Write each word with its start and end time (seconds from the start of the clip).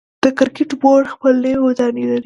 د 0.23 0.25
کرکټ 0.37 0.69
بورډ 0.81 1.05
خپل 1.13 1.33
نوی 1.43 1.57
ودانۍ 1.65 2.03
لري. 2.09 2.19